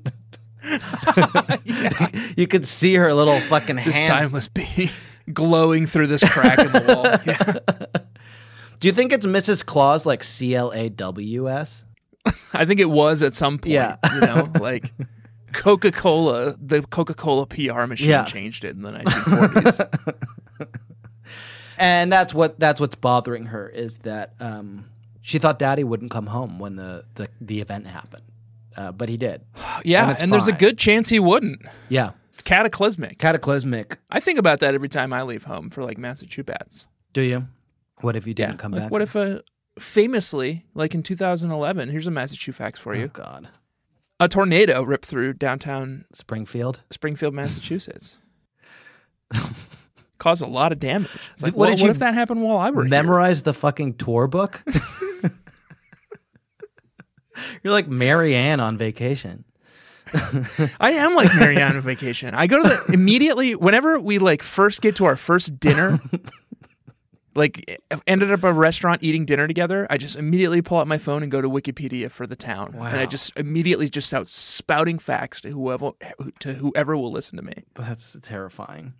[2.36, 4.08] You could see her little fucking this hands.
[4.08, 4.88] timeless being
[5.32, 7.06] glowing through this crack in the wall.
[7.26, 8.02] Yeah.
[8.80, 9.64] Do you think it's Mrs.
[9.66, 11.84] Claus like C L A W S?
[12.54, 13.72] I think it was at some point.
[13.74, 13.96] Yeah.
[14.14, 14.92] You know, like
[15.52, 18.24] Coca Cola, the Coca Cola PR machine Yeah.
[18.24, 20.16] changed it in the 1940s.
[21.78, 24.86] and that's what that's what's bothering her is that um,
[25.20, 28.22] she thought Daddy wouldn't come home when the the, the event happened,
[28.80, 29.42] uh, but he did.
[29.84, 30.10] yeah.
[30.10, 31.62] And And, there's a good chance he wouldn't.
[31.88, 33.18] Yeah, It's cataclysmic.
[33.18, 33.98] cataclysmic.
[34.10, 36.86] I think about that every time I leave home for like Massachusetts.
[37.12, 37.46] Do you?
[38.00, 38.90] What if you didn't come Like, back?
[38.90, 39.42] What if a
[39.78, 43.08] famously, like in 2011, here's a Massachusetts fact for Oh you.
[43.08, 43.48] God,
[44.18, 46.80] A tornado ripped through downtown Springfield.
[46.90, 48.16] Springfield, Massachusetts.
[50.18, 51.08] Caused a lot of damage.
[51.42, 52.90] Like, What what, did what you if that happened while I were here?
[52.90, 54.62] Memorize the fucking tour book.
[57.62, 59.44] You're like Marianne on vacation.
[60.80, 62.34] I am like Marianne on vacation.
[62.34, 66.00] I go to the immediately whenever we like first get to our first dinner,
[67.36, 69.86] like ended up at a restaurant eating dinner together.
[69.88, 72.82] I just immediately pull out my phone and go to Wikipedia for the town, and
[72.96, 75.92] I just immediately just start spouting facts to whoever
[76.40, 77.54] to whoever will listen to me.
[77.74, 78.94] That's terrifying.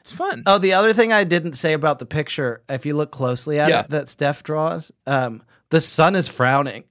[0.00, 0.42] It's fun.
[0.46, 3.68] Oh, the other thing I didn't say about the picture, if you look closely at
[3.70, 3.80] Yeah.
[3.80, 6.84] it, that Steph draws, um, the sun is frowning.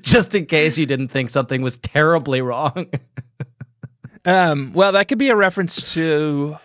[0.00, 2.86] Just in case you didn't think something was terribly wrong.
[4.24, 6.56] Um, well, that could be a reference to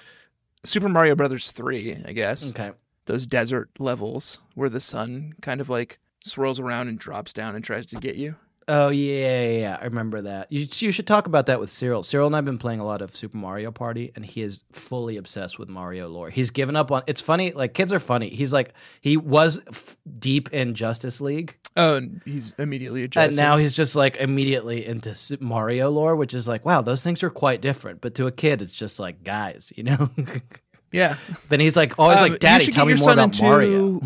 [0.63, 2.49] Super Mario Brothers three, I guess.
[2.51, 2.71] okay.
[3.06, 7.63] Those desert levels where the sun kind of like swirls around and drops down and
[7.63, 8.36] tries to get you.
[8.67, 10.52] Oh yeah, yeah, yeah, I remember that.
[10.52, 12.04] You you should talk about that with Cyril.
[12.04, 15.17] Cyril and I've been playing a lot of Super Mario Party, and he is fully
[15.17, 16.30] obsessed with Mario lore.
[16.30, 17.02] He's given up on.
[17.08, 18.30] It's funny, like kids are funny.
[18.30, 23.30] He's like he was f- deep in Justice League, Oh, and he's immediately adjusted.
[23.30, 27.04] and now he's just like immediately into Su- Mario lore, which is like, wow, those
[27.04, 28.00] things are quite different.
[28.00, 30.10] But to a kid, it's just like, guys, you know.
[30.91, 31.17] yeah.
[31.50, 33.13] then he's like, always Um, like, you Daddy, should tell get me your more son
[33.13, 34.02] about into Mario.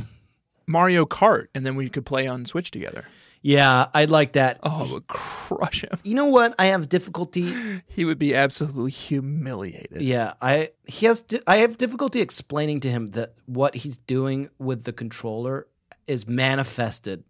[0.65, 3.05] Mario Kart, and then we could play on Switch together.
[3.47, 4.59] Yeah, I'd like that.
[4.63, 5.99] Oh, it would crush him.
[6.01, 6.55] You know what?
[6.57, 7.53] I have difficulty
[7.87, 10.01] He would be absolutely humiliated.
[10.01, 14.49] Yeah, I he has di- I have difficulty explaining to him that what he's doing
[14.57, 15.67] with the controller
[16.07, 17.23] is manifested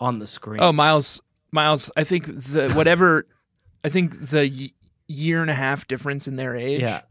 [0.00, 0.60] on the screen.
[0.60, 1.20] Oh, Miles,
[1.52, 1.92] Miles.
[1.96, 3.28] I think the whatever.
[3.84, 4.72] I think the y-
[5.06, 7.02] year and a half difference in their age, yeah.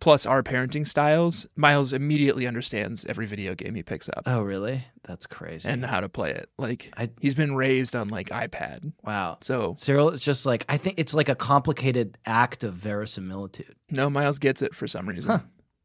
[0.00, 4.84] Plus our parenting styles, Miles immediately understands every video game he picks up Oh, really?
[5.06, 5.68] That's crazy.
[5.68, 6.48] and how to play it.
[6.58, 9.38] Like I- he's been raised on like iPad, wow.
[9.40, 13.74] so Cyril is just like I think it's like a complicated act of verisimilitude.
[13.90, 15.42] no, Miles gets it for some reason.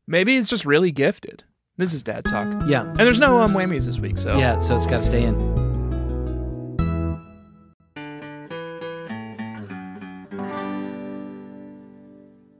[0.07, 1.43] Maybe he's just really gifted.
[1.77, 2.83] This is dad talk, Yeah.
[2.83, 5.35] and there's no um whammies this week, so Yeah, so it's got to stay in.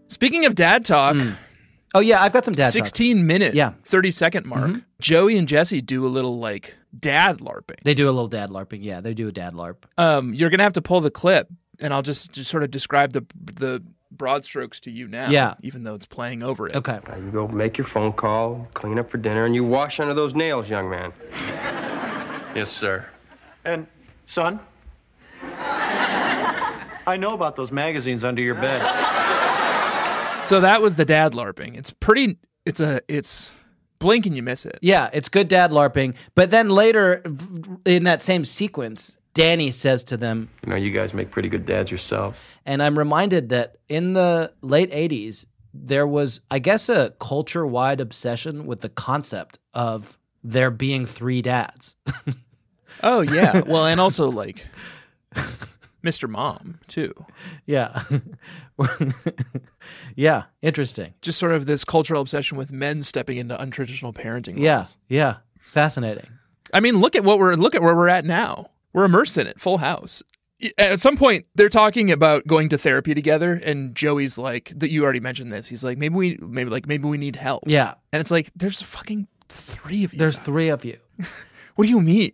[0.08, 1.15] Speaking of dad talk,
[1.95, 2.71] Oh yeah, I've got some dad talk.
[2.73, 3.71] 16 minute, Yeah.
[3.86, 4.81] 30 second mark.
[4.99, 7.81] Joey and Jesse do a little like dad larping.
[7.84, 8.84] They do a little dad larping.
[8.84, 9.77] Yeah, they do a dad larp.
[9.97, 11.47] Um, you're gonna have to pull the clip,
[11.79, 13.81] and I'll just just sort of describe the the
[14.12, 15.29] broad strokes to you now.
[15.29, 15.55] Yeah.
[15.62, 16.75] even though it's playing over it.
[16.75, 16.99] Okay.
[17.08, 20.13] Now you go make your phone call, clean up for dinner, and you wash under
[20.13, 21.12] those nails, young man.
[22.55, 23.05] Yes, sir.
[23.65, 23.86] And,
[24.27, 24.62] son,
[25.43, 28.81] I know about those magazines under your bed.
[30.45, 31.75] So that was the dad larping.
[31.77, 32.38] It's pretty.
[32.65, 33.01] It's a.
[33.08, 33.51] It's
[33.99, 34.77] blink and you miss it.
[34.81, 36.13] Yeah, it's good dad larping.
[36.36, 37.23] But then later
[37.86, 41.65] in that same sequence, Danny says to them, You know, you guys make pretty good
[41.65, 42.39] dads yourself.
[42.65, 47.99] and I'm reminded that in the late 80s, there was, I guess, a culture wide
[47.99, 51.95] obsession with the concept of there being three dads.
[53.03, 53.60] Oh yeah.
[53.67, 54.65] well, and also like
[56.06, 56.30] Mr.
[56.30, 57.13] Mom too.
[57.65, 58.04] yeah.
[60.15, 60.44] yeah.
[60.62, 61.13] Interesting.
[61.22, 64.60] Just sort of this cultural obsession with men stepping into untraditional parenting.
[64.60, 64.76] Yeah.
[64.76, 64.98] roles.
[65.10, 65.38] Yeah.
[65.60, 66.28] Fascinating.
[66.74, 68.70] I mean, look at what we're look at where we're at now.
[68.94, 69.60] We're immersed in it.
[69.60, 70.24] Full House.
[70.78, 75.04] At some point, they're talking about going to therapy together, and Joey's like, "That you
[75.04, 77.96] already mentioned this." He's like, "Maybe we, maybe like, maybe we need help." Yeah.
[78.13, 80.46] and it's like, "There's fucking three of you." There's guys.
[80.46, 80.98] three of you.
[81.76, 82.32] What do you mean?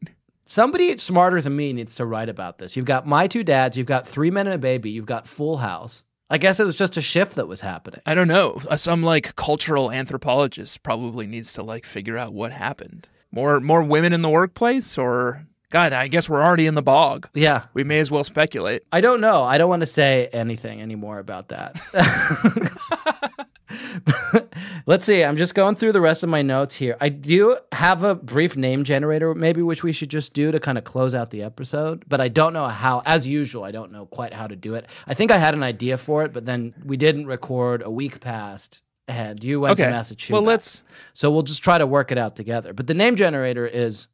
[0.52, 2.76] Somebody smarter than me needs to write about this.
[2.76, 5.56] You've got my two dads, you've got three men and a baby, you've got Full
[5.56, 6.04] House.
[6.30, 8.02] I guess it was just a shift that was happening.
[8.06, 8.60] I don't know.
[8.70, 13.08] Uh, Some like cultural anthropologist probably needs to like figure out what happened.
[13.32, 17.30] More more women in the workplace, or God, I guess we're already in the bog.
[17.34, 17.68] Yeah.
[17.74, 18.84] We may as well speculate.
[18.92, 19.44] I don't know.
[19.46, 21.80] I don't want to say anything anymore about that.
[24.86, 25.24] Let's see.
[25.24, 26.98] I'm just going through the rest of my notes here.
[27.00, 30.78] I do have a brief name generator, maybe, which we should just do to kind
[30.78, 32.04] of close out the episode.
[32.08, 34.88] But I don't know how, as usual, I don't know quite how to do it.
[35.08, 37.82] I think I had an idea for it, but then we didn't record.
[37.84, 39.44] A week passed ahead.
[39.44, 39.86] You went Okay.
[39.86, 40.32] to Massachusetts.
[40.34, 40.84] Well, let's.
[41.14, 42.74] So we'll just try to work it out together.
[42.74, 44.08] But the name generator is,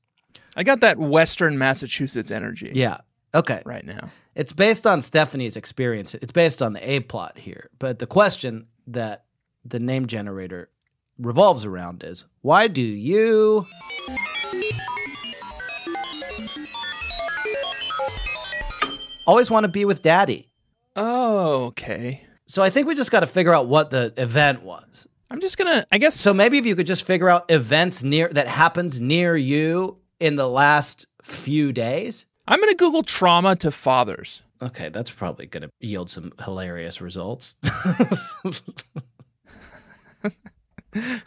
[0.55, 2.71] I got that Western Massachusetts energy.
[2.75, 2.97] yeah.
[3.36, 3.62] Okay.
[3.65, 4.10] Right now.
[4.36, 6.15] It's based on Stephanie's experience.
[6.15, 7.69] It's based on the A plot here.
[7.79, 9.25] But the question that
[9.69, 10.69] the name generator
[11.17, 13.65] revolves around is why do you
[19.25, 20.49] always want to be with daddy?
[20.95, 22.21] Oh, okay.
[22.45, 25.08] So I think we just got to figure out what the event was.
[25.30, 25.86] I'm just gonna.
[25.91, 29.36] I guess So maybe if you could just figure out events near that happened near
[29.36, 32.25] you in the last few days.
[32.47, 34.41] I'm gonna Google trauma to fathers.
[34.62, 37.56] Okay, that's probably going to yield some hilarious results.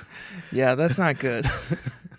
[0.52, 1.46] Yeah, that's not good.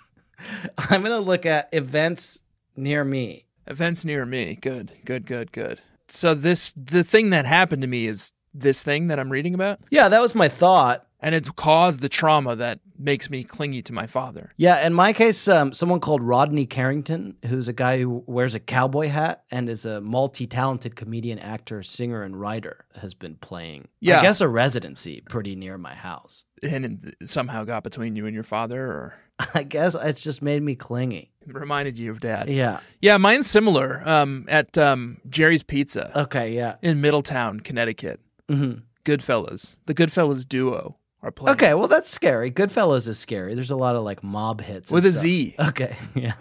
[0.77, 2.39] I'm going to look at events
[2.75, 3.45] near me.
[3.67, 4.57] Events near me.
[4.61, 5.81] Good, good, good, good.
[6.07, 9.79] So this the thing that happened to me is this thing that I'm reading about,
[9.89, 11.05] Yeah, that was my thought.
[11.21, 14.51] And it caused the trauma that makes me clingy to my father.
[14.57, 18.59] Yeah, in my case, um, someone called Rodney Carrington, who's a guy who wears a
[18.59, 23.87] cowboy hat and is a multi-talented comedian, actor, singer, and writer, has been playing.
[23.99, 24.19] Yeah.
[24.19, 26.45] I guess a residency pretty near my house.
[26.63, 26.85] and
[27.19, 29.13] it somehow got between you and your father, or
[29.53, 31.31] I guess it's just made me clingy.
[31.47, 32.49] reminded you of dad.
[32.49, 32.79] Yeah.
[33.01, 34.07] Yeah, mine's similar.
[34.07, 36.53] Um, at um, Jerry's Pizza Okay.
[36.55, 36.75] Yeah.
[36.81, 38.19] in Middletown, Connecticut.
[38.49, 41.55] hmm Goodfellas, the Goodfellas duo are playing.
[41.55, 41.73] Okay.
[41.73, 42.49] Well, that's scary.
[42.51, 43.53] Goodfellas is scary.
[43.55, 45.21] There's a lot of like mob hits and with a stuff.
[45.23, 45.55] Z.
[45.59, 45.95] Okay.
[46.15, 46.33] Yeah.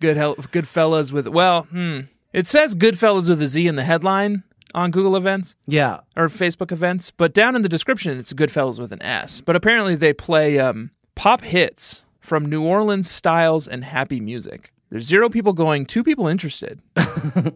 [0.00, 2.00] Good hell, Goodfellas with well, hmm.
[2.32, 4.42] It says Goodfellas with a Z in the headline
[4.74, 6.00] on Google Events Yeah.
[6.16, 9.40] or Facebook Events, but down in the description it's Goodfellas with an S.
[9.40, 14.72] But apparently they play um, pop hits from New Orleans styles and happy music.
[14.90, 16.80] There's zero people going, two people interested.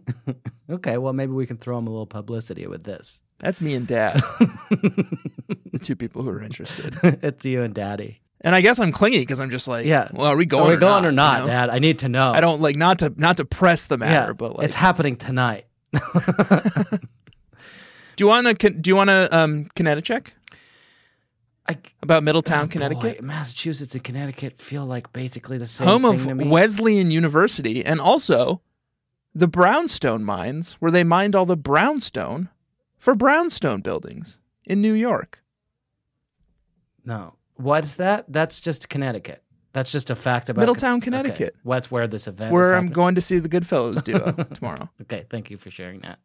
[0.71, 0.99] Okay.
[0.99, 3.21] Well, maybe we can throw them a little publicity with this.
[3.41, 4.15] That's me and Dad,
[4.71, 6.99] the two people who are interested.
[7.03, 8.21] it's you and Daddy.
[8.43, 10.09] And I guess I'm clingy because I'm just like, Yeah.
[10.13, 10.65] well, are we going?
[10.65, 11.53] Are we or going not, or not, you know?
[11.53, 11.71] Dad?
[11.71, 12.33] I need to know.
[12.33, 15.17] I don't like not to not to press the matter, Yeah, but like, it's happening
[15.17, 15.67] tonight.
[15.93, 16.01] do
[18.19, 20.35] you want to do you want to um Connecticut check
[21.69, 23.21] I, about Middletown, Oh, Connecticut?
[23.21, 26.49] boy, Massachusetts and Connecticut feel like basically the same home thing of to me.
[26.49, 28.61] Wesleyan University, and also
[29.35, 32.49] the Brownstone mines, where they mined all the brownstone
[33.01, 35.43] for brownstone buildings in New York.
[37.05, 38.27] no, what's that?
[38.29, 39.43] That's just Connecticut.
[39.73, 41.05] That's just a fact about Middletown, okay.
[41.05, 41.57] Connecticut.
[41.63, 42.49] What's where this event?
[42.49, 44.89] is Where I'm going to see the Goodfellas duo tomorrow.
[45.03, 46.19] Okay, thank you for sharing that.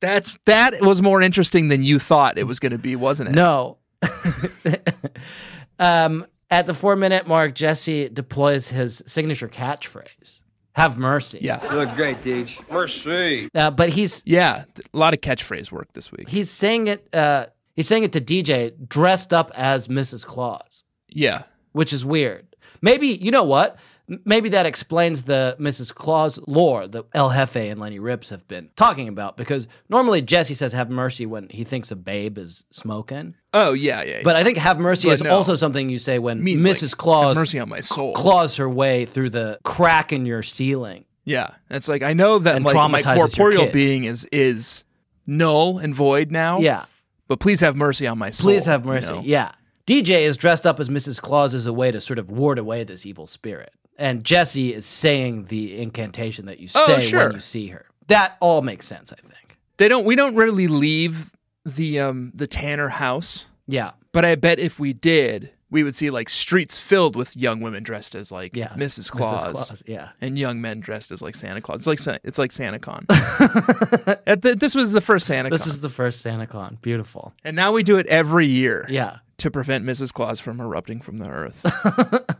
[0.00, 3.34] That's that was more interesting than you thought it was going to be, wasn't it?
[3.34, 3.78] No.
[5.78, 10.40] um, at the four minute mark, Jesse deploys his signature catchphrase
[10.78, 11.40] have mercy.
[11.42, 12.70] Yeah, You look great, Deej.
[12.70, 13.50] Mercy.
[13.54, 14.64] Uh, but he's yeah.
[14.94, 16.28] A lot of catchphrase work this week.
[16.28, 20.24] he's saying it uh, he's saying it to DJ dressed up as Mrs.
[20.24, 20.84] Claus.
[21.08, 22.46] Yeah, which is weird.
[22.80, 23.76] Maybe you know what?
[24.24, 25.94] Maybe that explains the Mrs.
[25.94, 30.54] Claus lore that El Jefe and Lenny Ripps have been talking about because normally Jesse
[30.54, 33.34] says have mercy when he thinks a babe is smoking.
[33.52, 34.20] Oh yeah, yeah.
[34.24, 35.30] But I think have mercy But is no.
[35.36, 36.92] also something you say when Means, Mrs.
[36.92, 38.14] like, Claus mercy on my soul.
[38.14, 41.04] claws her way through the crack in your ceiling.
[41.24, 44.84] yeah, it's like I know that like my corporeal being is is
[45.26, 46.60] null and void now.
[46.60, 46.86] Yeah.
[47.26, 48.50] but please have mercy on my soul.
[48.52, 49.12] Please have you mercy.
[49.12, 49.20] know?
[49.22, 49.52] Yeah.
[49.86, 51.20] DJ is dressed up as Mrs.
[51.20, 53.72] Claus as a way to sort of ward away this evil spirit.
[53.98, 57.24] And Jesse is saying the incantation that you Oh, say sure.
[57.26, 57.84] when you see her.
[58.06, 59.58] That all makes sense, I think.
[59.76, 60.04] They don't.
[60.04, 61.32] We don't really leave
[61.64, 63.46] the um the Tanner house.
[63.66, 63.90] Yeah.
[64.12, 67.82] But I bet if we did, we would see like streets filled with young women
[67.82, 69.10] dressed as like Yeah, Mrs.
[69.10, 69.10] Mrs.
[69.10, 70.10] Claus, Claus, yeah.
[70.20, 71.86] and young men dressed as like Santa Claus.
[71.86, 73.04] It's like it's like SantaCon.
[74.58, 76.80] This was the first SantaCon, This is the first SantaCon.
[76.80, 77.34] Beautiful.
[77.44, 78.86] and now we do it every year.
[78.88, 79.18] Yeah.
[79.38, 80.12] to prevent Mrs.
[80.12, 81.64] Claus from erupting from the earth.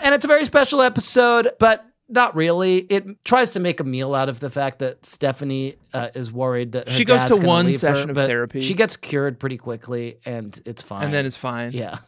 [0.00, 2.78] And it's a very special episode, but not really.
[2.78, 6.72] It tries to make a meal out of the fact that Stephanie uh, is worried
[6.72, 8.60] that her She goes to one leave her, session of therapy.
[8.60, 11.04] She gets cured pretty quickly, and it's fine.
[11.04, 11.72] and then it's fine.
[11.72, 11.98] Yeah.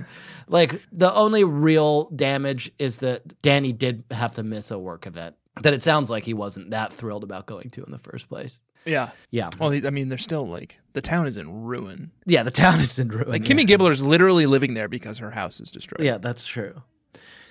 [0.48, 5.36] like the only real damage is that Danny did have to miss a work event
[5.62, 8.60] that it sounds like he wasn't that thrilled about going to in the first place.
[8.84, 9.10] Yeah.
[9.30, 9.50] Yeah.
[9.58, 12.10] Well, I mean, they're still like the town is in ruin.
[12.26, 13.28] Yeah, the town is in ruin.
[13.30, 13.54] Like yeah.
[13.54, 16.04] Kimmy Gibbler's literally living there because her house is destroyed.
[16.04, 16.82] Yeah, that's true.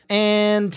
[0.10, 0.72] And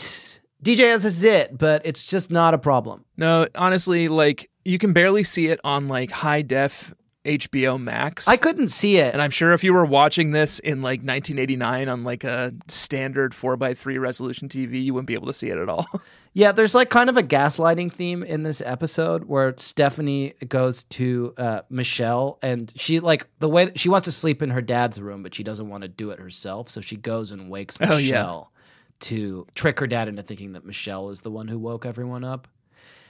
[0.62, 3.04] DJ has a zit, but it's just not a problem.
[3.16, 8.28] No, honestly, like you can barely see it on like high def HBO Max.
[8.28, 9.12] I couldn't see it.
[9.12, 13.32] and I'm sure if you were watching this in like 1989 on like a standard
[13.32, 15.86] 4x3 resolution TV, you wouldn't be able to see it at all.
[16.38, 21.32] Yeah, there's like kind of a gaslighting theme in this episode where Stephanie goes to
[21.38, 25.22] uh, Michelle and she like the way she wants to sleep in her dad's room,
[25.22, 26.68] but she doesn't want to do it herself.
[26.68, 28.55] So she goes and wakes Oh, Michelle yeah.
[29.00, 32.48] To trick her dad into thinking that Michelle is the one who woke everyone up.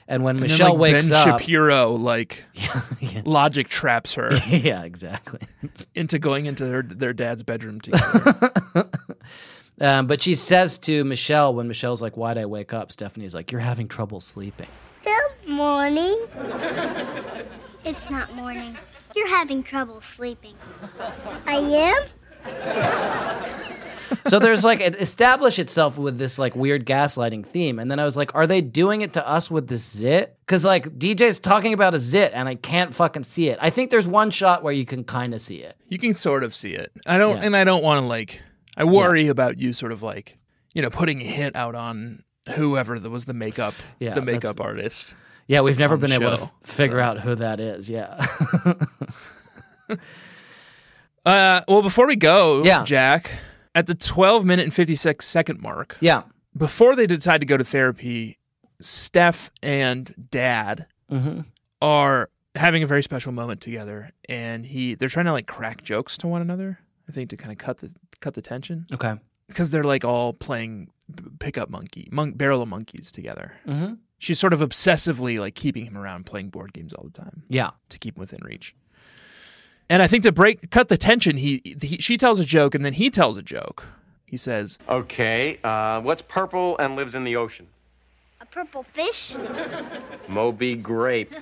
[0.09, 2.45] And when And then, Michelle like, wakes Ben up, Shapiro like
[3.01, 3.21] yeah.
[3.25, 5.41] logic traps her yeah, exactly.
[5.95, 8.51] into going into their their dad's bedroom together.
[9.79, 13.51] Um, but she says to Michelle when Michelle's like, "Why'd I wake up?" Stephanie's like,
[13.51, 14.67] "You're having trouble sleeping."
[15.03, 16.17] Good morning.
[17.85, 18.75] It's not morning.
[19.15, 20.55] You're having trouble sleeping.
[21.45, 21.55] I
[22.45, 23.87] am?
[24.27, 28.05] So there's like it establish itself with this like weird gaslighting theme and then i
[28.05, 31.73] was like are they doing it to us with the zit because like dj's talking
[31.73, 34.73] about a zit and i can't fucking see it i think there's one shot where
[34.73, 36.91] you can kind of see it you can sort of see it.
[37.05, 37.43] I don't, Yeah.
[37.45, 38.41] and I don't want to like.
[38.75, 40.37] I worry about you sort of like,
[40.73, 42.23] you know, putting a hit out on
[42.55, 45.15] whoever that was the makeup, Yeah, the makeup artist.
[45.47, 48.25] yeah we've never been able to f- figure out who that is yeah
[51.25, 52.83] Uh, well, before we go, Yeah.
[52.83, 53.31] Jack,
[53.77, 56.23] at the 12 minute and 56 second mark, yeah
[56.57, 58.39] before they decide to go to therapy,
[58.81, 61.41] Steph and Dad hmm
[61.79, 66.17] are having a very special moment together, and he they're trying to like crack jokes
[66.17, 66.79] to one another.
[67.07, 69.13] I think to kind of cut the cut the tension okay
[69.47, 70.89] because they're like all playing
[71.39, 73.53] pickup monkey, monk, barrel of monkeys together.
[73.65, 77.43] hmm She's sort of obsessively like keeping him around playing board games all the time
[77.49, 78.75] yeah to keep him within reach.
[79.89, 82.83] And I think to break cut the tension, he, he she tells a joke and
[82.83, 83.85] then he tells a joke.
[84.25, 87.67] He says, Okay, uh, what's purple and lives in the ocean?
[88.41, 89.33] A purple fish?
[90.27, 91.33] Moby Grape.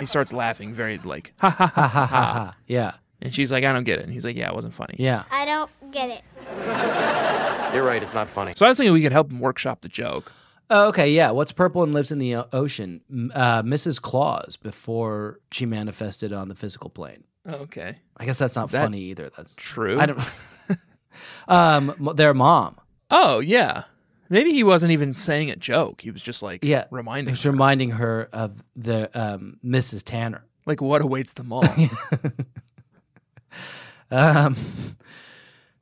[0.00, 3.50] he starts laughing very like ha ha ha ha ha ha ha yeah And she's
[3.50, 4.04] like, I don't get it.
[4.04, 4.94] And he's like, Yeah, it wasn't funny.
[4.98, 6.22] yeah I don't get it.
[7.74, 8.52] You're right, it's not funny.
[8.56, 10.32] So I was thinking we could help him workshop the joke.
[10.70, 11.30] Oh, okay, yeah.
[11.30, 13.00] What's purple and lives in the ocean?
[13.34, 14.00] Uh, Mrs.
[14.02, 17.24] Claus before she manifested on the physical plane.
[17.48, 17.96] Okay.
[18.18, 19.30] I guess that's not that funny either.
[19.36, 19.98] That's True.
[19.98, 20.20] I don't.
[21.48, 22.76] um, their mom.
[23.10, 23.84] Oh yeah.
[24.28, 26.02] Maybe he wasn't even saying a joke.
[26.02, 30.02] He was just like Yeah, reminding her, reminding her of the um, Mrs.
[30.04, 30.44] Tanner.
[30.66, 31.64] like what awaits them all.
[34.10, 34.56] Um,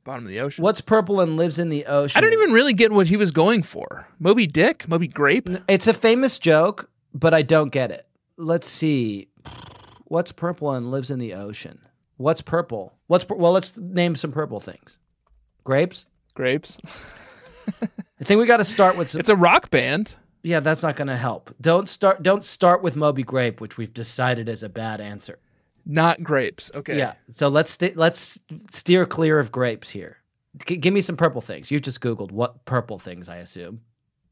[0.07, 0.63] Bottom of the ocean.
[0.63, 2.17] what's purple and lives in the ocean?
[2.17, 4.07] I don't even really get what he was going for.
[4.19, 4.87] Moby Dick?
[4.87, 5.49] Moby Grape?
[5.67, 8.07] It's a famous joke, but I don't get it.
[8.37, 9.27] Let's see.
[10.05, 11.79] What's purple and lives in the ocean?
[12.15, 12.93] What's purple?
[13.07, 13.51] What's pur- well?
[13.51, 14.97] Let's name some purple things.
[15.65, 16.07] Grapes.
[16.35, 16.77] Grapes.
[17.81, 19.19] I think we got to start with some.
[19.19, 20.15] It's a rock band.
[20.41, 21.53] yeah, that's not going to help.
[21.59, 22.23] Don't start.
[22.23, 25.37] Don't start with Moby Grape, which we've decided is a bad answer.
[25.89, 26.69] Not grapes.
[26.75, 26.97] Okay.
[26.97, 27.13] Yeah.
[27.29, 28.37] So let's st- let's
[28.71, 30.17] steer clear of grapes here.
[30.65, 31.71] G- give me some purple things.
[31.71, 33.79] You just googled what purple things, I assume,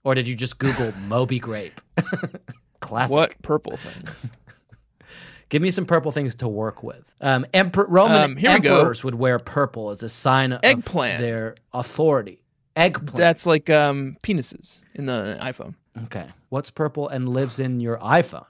[0.04, 1.80] or did you just Google Moby Grape?
[2.82, 3.16] Classic.
[3.16, 4.30] What purple things?
[5.50, 7.14] Give me some purple things to work with.
[7.22, 11.22] Um, emper- Roman Um, here we emperors would wear purple as a sign of Eggplant.
[11.22, 12.42] their authority.
[12.76, 13.16] Eggplant.
[13.16, 15.76] That's like um, penises in the iPhone.
[16.06, 16.26] okay.
[16.50, 18.48] What's purple and lives in your iPhone?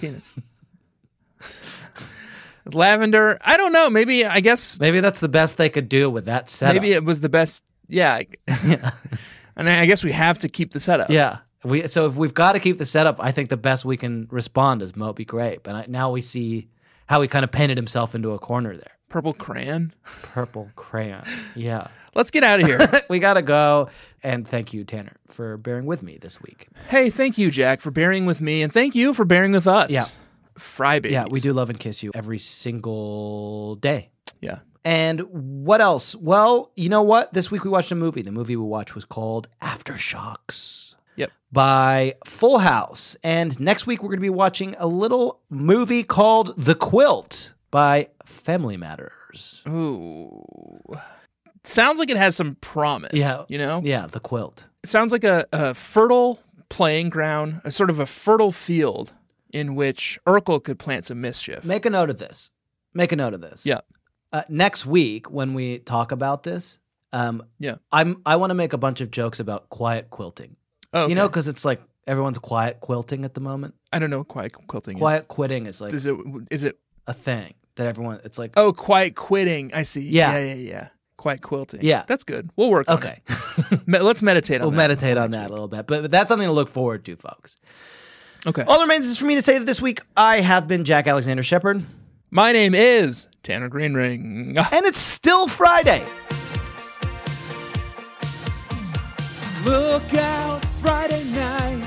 [0.00, 0.30] Penis.
[2.74, 3.38] Lavender.
[3.40, 3.90] I don't know.
[3.90, 6.74] Maybe I guess Maybe that's the best they could do with that setup.
[6.82, 7.64] maybe it was the best.
[7.88, 8.14] Yeah.
[8.14, 8.26] I-
[9.56, 11.10] and I guess we have to keep the setup.
[11.10, 11.38] Yeah.
[11.64, 14.28] We so if we've got to keep the setup, I think the best we can
[14.30, 16.68] respond is Moby Grape, and I, now we see
[17.06, 18.92] how he kind of painted himself into a corner there.
[19.08, 19.92] Purple crayon.
[20.04, 21.24] Purple crayon.
[21.56, 21.88] Yeah.
[22.14, 23.02] Let's get out of here.
[23.10, 23.88] we gotta go.
[24.22, 26.68] And thank you, Tanner, for bearing with me this week.
[26.90, 29.90] hey, thank you, Jack, for bearing with me, and thank you for bearing with us.
[29.92, 30.04] Yeah.
[30.58, 31.14] Fry babies.
[31.14, 34.10] Yeah, we do love and kiss you every single day.
[34.40, 34.58] Yeah.
[34.84, 36.14] And what else?
[36.14, 37.32] Well, you know what?
[37.34, 38.22] This week we watched a movie.
[38.22, 40.94] The movie we watched was called Aftershocks.
[41.16, 41.32] Yep.
[41.52, 43.16] By Full House.
[43.22, 48.08] And next week we're going to be watching a little movie called The Quilt by
[48.24, 49.62] Family Matters.
[49.68, 50.42] Ooh.
[51.64, 53.10] Sounds like it has some promise.
[53.12, 53.44] Yeah.
[53.48, 53.80] You know?
[53.82, 54.66] Yeah, The Quilt.
[54.84, 56.38] It sounds like a, a fertile
[56.70, 59.12] playing ground, a sort of a fertile field
[59.52, 61.64] in which Urkel could plant some mischief.
[61.64, 62.50] Make a note of this.
[62.94, 63.64] Make a note of this.
[63.66, 63.80] Yeah.
[64.32, 66.78] Uh, next week when we talk about this,
[67.12, 67.76] um, Yeah.
[67.92, 70.56] I'm I want to make a bunch of jokes about quiet quilting.
[70.92, 71.10] Oh, okay.
[71.10, 73.74] You know, because it's like everyone's quiet quilting at the moment.
[73.92, 76.06] I don't know what quiet quilting Quiet quitting is like is.
[76.06, 76.16] Is it
[76.50, 78.20] is it a thing that everyone.
[78.24, 79.70] It's like Oh, quiet quitting.
[79.72, 80.02] I see.
[80.02, 80.32] Yeah.
[80.38, 80.88] Yeah, yeah, yeah.
[81.16, 81.80] Quiet quilting.
[81.82, 82.04] Yeah.
[82.06, 82.50] That's good.
[82.56, 83.22] We'll work on okay.
[83.86, 84.76] Me- let's meditate on we'll that.
[84.76, 87.56] meditate on that a little bit, but, but that's something to look forward to, folks.
[88.46, 88.62] Okay.
[88.62, 91.06] All that remains is for me to say that this week I have been Jack
[91.06, 91.84] Alexander Shepherd,
[92.30, 94.56] My name is Tanner Greenring.
[94.72, 96.04] and it's still Friday.
[99.64, 101.84] Look out Friday night.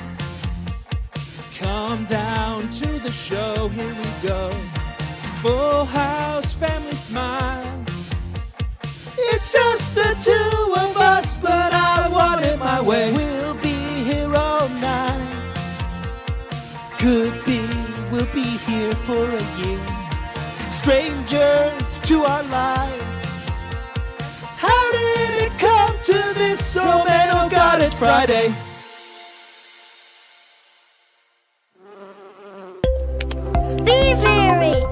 [1.57, 4.49] Come down to the show, here we go.
[5.41, 8.09] Full house, family smiles.
[9.17, 13.11] It's just the two of us, but I want it my way.
[13.11, 13.40] We'll
[17.01, 17.59] Could be,
[18.11, 19.79] we'll be here for a year.
[20.69, 23.01] Strangers to our life.
[24.39, 26.77] How did it come to this?
[26.79, 28.53] Oh man, oh god, it's Friday.
[33.83, 34.90] Be very